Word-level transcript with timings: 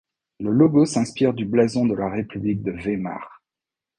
Le 0.39 0.49
logo 0.49 0.83
s'inspire 0.87 1.31
du 1.31 1.45
blason 1.45 1.85
de 1.85 1.93
la 1.93 2.09
République 2.09 2.63
de 2.63 2.71
Weimar. 2.71 3.43